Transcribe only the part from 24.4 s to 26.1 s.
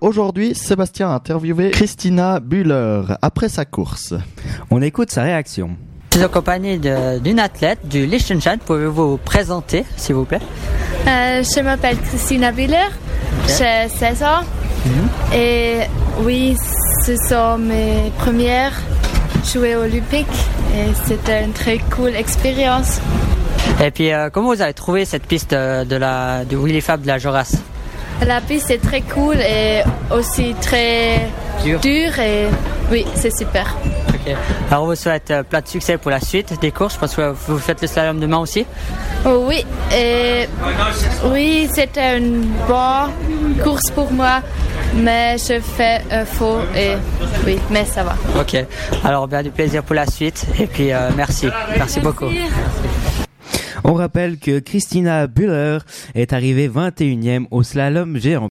vous avez trouvé cette piste euh, de